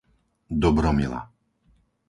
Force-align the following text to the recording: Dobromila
Dobromila 0.63 1.21